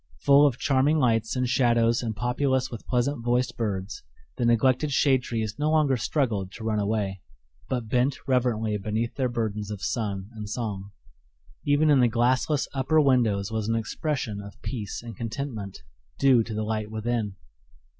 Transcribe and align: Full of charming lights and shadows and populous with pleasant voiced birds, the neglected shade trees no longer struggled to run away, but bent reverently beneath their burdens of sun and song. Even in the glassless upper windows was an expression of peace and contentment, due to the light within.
Full 0.21 0.47
of 0.47 0.57
charming 0.57 0.97
lights 0.97 1.35
and 1.35 1.47
shadows 1.47 2.01
and 2.01 2.15
populous 2.15 2.71
with 2.71 2.87
pleasant 2.87 3.23
voiced 3.23 3.55
birds, 3.55 4.03
the 4.35 4.45
neglected 4.45 4.91
shade 4.91 5.21
trees 5.21 5.59
no 5.59 5.69
longer 5.69 5.95
struggled 5.95 6.51
to 6.53 6.63
run 6.63 6.79
away, 6.79 7.21
but 7.69 7.87
bent 7.87 8.17
reverently 8.27 8.75
beneath 8.79 9.13
their 9.13 9.29
burdens 9.29 9.69
of 9.69 9.83
sun 9.83 10.31
and 10.33 10.49
song. 10.49 10.89
Even 11.67 11.91
in 11.91 11.99
the 11.99 12.07
glassless 12.09 12.67
upper 12.73 12.99
windows 12.99 13.51
was 13.51 13.67
an 13.69 13.75
expression 13.75 14.41
of 14.41 14.59
peace 14.63 15.03
and 15.03 15.15
contentment, 15.15 15.83
due 16.17 16.41
to 16.45 16.53
the 16.55 16.63
light 16.63 16.89
within. 16.89 17.35